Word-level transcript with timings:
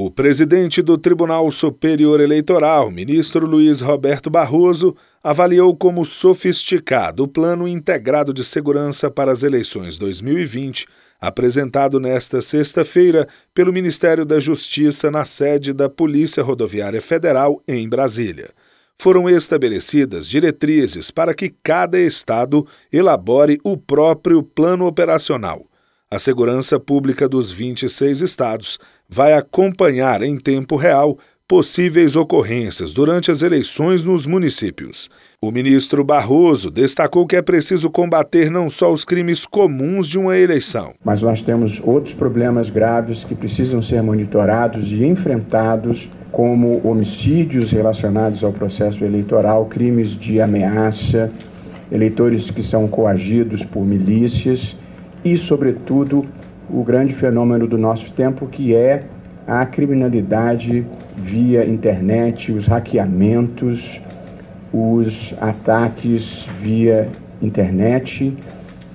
O 0.00 0.12
presidente 0.12 0.80
do 0.80 0.96
Tribunal 0.96 1.50
Superior 1.50 2.20
Eleitoral, 2.20 2.88
ministro 2.88 3.44
Luiz 3.44 3.80
Roberto 3.80 4.30
Barroso, 4.30 4.94
avaliou 5.20 5.76
como 5.76 6.04
sofisticado 6.04 7.24
o 7.24 7.26
Plano 7.26 7.66
Integrado 7.66 8.32
de 8.32 8.44
Segurança 8.44 9.10
para 9.10 9.32
as 9.32 9.42
Eleições 9.42 9.98
2020, 9.98 10.86
apresentado 11.20 11.98
nesta 11.98 12.40
sexta-feira 12.40 13.26
pelo 13.52 13.72
Ministério 13.72 14.24
da 14.24 14.38
Justiça 14.38 15.10
na 15.10 15.24
sede 15.24 15.72
da 15.72 15.88
Polícia 15.88 16.44
Rodoviária 16.44 17.02
Federal, 17.02 17.60
em 17.66 17.88
Brasília. 17.88 18.50
Foram 19.02 19.28
estabelecidas 19.28 20.28
diretrizes 20.28 21.10
para 21.10 21.34
que 21.34 21.52
cada 21.60 21.98
Estado 21.98 22.64
elabore 22.92 23.58
o 23.64 23.76
próprio 23.76 24.44
plano 24.44 24.86
operacional 24.86 25.68
a 26.10 26.18
segurança 26.18 26.80
pública 26.80 27.28
dos 27.28 27.50
26 27.50 28.22
estados 28.22 28.78
vai 29.08 29.34
acompanhar 29.34 30.22
em 30.22 30.38
tempo 30.38 30.74
real 30.74 31.18
possíveis 31.46 32.16
ocorrências 32.16 32.94
durante 32.94 33.30
as 33.30 33.42
eleições 33.42 34.02
nos 34.02 34.26
municípios. 34.26 35.10
O 35.40 35.50
ministro 35.50 36.02
Barroso 36.02 36.70
destacou 36.70 37.26
que 37.26 37.36
é 37.36 37.42
preciso 37.42 37.90
combater 37.90 38.50
não 38.50 38.70
só 38.70 38.90
os 38.90 39.04
crimes 39.04 39.44
comuns 39.44 40.06
de 40.06 40.18
uma 40.18 40.36
eleição. 40.36 40.94
Mas 41.04 41.20
nós 41.20 41.42
temos 41.42 41.80
outros 41.84 42.14
problemas 42.14 42.70
graves 42.70 43.22
que 43.24 43.34
precisam 43.34 43.82
ser 43.82 44.02
monitorados 44.02 44.90
e 44.92 45.04
enfrentados, 45.04 46.10
como 46.32 46.86
homicídios 46.86 47.70
relacionados 47.70 48.42
ao 48.44 48.52
processo 48.52 49.04
eleitoral, 49.04 49.66
crimes 49.66 50.16
de 50.16 50.40
ameaça, 50.40 51.30
eleitores 51.92 52.50
que 52.50 52.62
são 52.62 52.88
coagidos 52.88 53.62
por 53.62 53.84
milícias 53.84 54.76
e, 55.24 55.36
sobretudo, 55.36 56.26
o 56.70 56.82
grande 56.84 57.14
fenômeno 57.14 57.66
do 57.66 57.78
nosso 57.78 58.12
tempo, 58.12 58.46
que 58.46 58.74
é 58.74 59.04
a 59.46 59.64
criminalidade 59.64 60.86
via 61.16 61.64
internet, 61.64 62.52
os 62.52 62.66
hackeamentos, 62.66 64.00
os 64.72 65.34
ataques 65.40 66.46
via 66.60 67.08
internet 67.40 68.36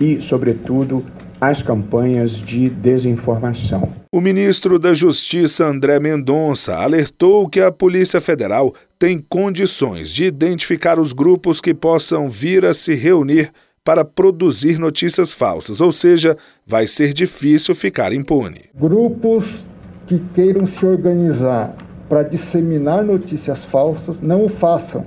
e, 0.00 0.20
sobretudo, 0.20 1.04
as 1.40 1.62
campanhas 1.62 2.32
de 2.32 2.68
desinformação. 2.70 3.92
O 4.10 4.20
ministro 4.20 4.78
da 4.78 4.94
Justiça, 4.94 5.66
André 5.66 6.00
Mendonça, 6.00 6.76
alertou 6.76 7.48
que 7.48 7.60
a 7.60 7.70
Polícia 7.70 8.20
Federal 8.20 8.72
tem 8.98 9.18
condições 9.18 10.10
de 10.10 10.24
identificar 10.24 10.98
os 10.98 11.12
grupos 11.12 11.60
que 11.60 11.74
possam 11.74 12.30
vir 12.30 12.64
a 12.64 12.72
se 12.72 12.94
reunir 12.94 13.50
para 13.86 14.04
produzir 14.04 14.80
notícias 14.80 15.30
falsas, 15.30 15.80
ou 15.80 15.92
seja, 15.92 16.36
vai 16.66 16.88
ser 16.88 17.12
difícil 17.12 17.72
ficar 17.72 18.12
impune. 18.12 18.62
Grupos 18.74 19.64
que 20.08 20.18
queiram 20.34 20.66
se 20.66 20.84
organizar 20.84 21.72
para 22.08 22.24
disseminar 22.24 23.04
notícias 23.04 23.64
falsas, 23.64 24.20
não 24.20 24.44
o 24.44 24.48
façam, 24.48 25.04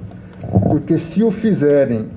porque 0.69 0.97
se 0.97 1.21
o 1.21 1.29
fizerem 1.29 2.07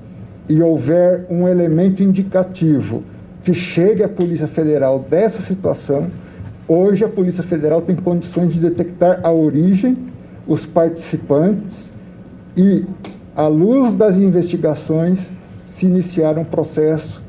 e 0.47 0.61
houver 0.61 1.25
um 1.29 1.49
elemento 1.49 2.01
indicativo 2.01 3.03
que 3.43 3.53
chegue 3.53 4.01
à 4.01 4.07
Polícia 4.07 4.47
Federal 4.47 4.99
dessa 4.99 5.41
situação, 5.41 6.09
hoje 6.65 7.03
a 7.03 7.09
Polícia 7.09 7.43
Federal 7.43 7.81
tem 7.81 7.97
condições 7.97 8.53
de 8.53 8.61
detectar 8.61 9.19
a 9.21 9.33
origem, 9.33 9.97
os 10.47 10.65
participantes 10.65 11.91
e, 12.55 12.85
à 13.35 13.47
luz 13.47 13.91
das 13.91 14.15
investigações, 14.17 15.33
se 15.73 15.87
iniciar 15.87 16.37
um 16.37 16.45
processo 16.45 17.21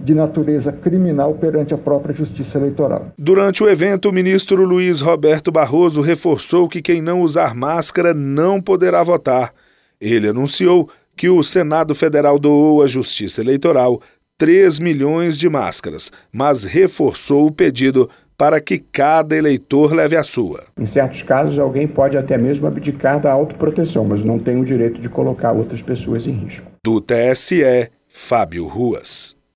de 0.00 0.14
natureza 0.14 0.72
criminal 0.72 1.34
perante 1.34 1.74
a 1.74 1.78
própria 1.78 2.14
Justiça 2.14 2.56
Eleitoral. 2.56 3.12
Durante 3.18 3.62
o 3.62 3.68
evento, 3.68 4.08
o 4.08 4.12
ministro 4.12 4.64
Luiz 4.64 5.00
Roberto 5.00 5.50
Barroso 5.50 6.00
reforçou 6.00 6.68
que 6.68 6.80
quem 6.80 7.02
não 7.02 7.20
usar 7.20 7.54
máscara 7.54 8.14
não 8.14 8.60
poderá 8.62 9.02
votar. 9.02 9.52
Ele 10.00 10.28
anunciou 10.28 10.88
que 11.16 11.28
o 11.28 11.42
Senado 11.42 11.94
Federal 11.94 12.38
doou 12.38 12.82
à 12.82 12.86
Justiça 12.86 13.40
Eleitoral 13.42 14.00
3 14.38 14.78
milhões 14.78 15.36
de 15.36 15.50
máscaras, 15.50 16.10
mas 16.32 16.64
reforçou 16.64 17.46
o 17.46 17.52
pedido 17.52 18.08
para 18.40 18.58
que 18.58 18.78
cada 18.78 19.36
eleitor 19.36 19.92
leve 19.92 20.16
a 20.16 20.22
sua. 20.22 20.64
Em 20.78 20.86
certos 20.86 21.22
casos, 21.22 21.58
alguém 21.58 21.86
pode 21.86 22.16
até 22.16 22.38
mesmo 22.38 22.66
abdicar 22.66 23.20
da 23.20 23.30
autoproteção, 23.30 24.02
mas 24.02 24.24
não 24.24 24.38
tem 24.38 24.58
o 24.58 24.64
direito 24.64 24.98
de 24.98 25.10
colocar 25.10 25.52
outras 25.52 25.82
pessoas 25.82 26.26
em 26.26 26.30
risco. 26.30 26.66
Do 26.82 27.02
TSE, 27.02 27.90
Fábio 28.08 28.66
Ruas. 28.66 29.36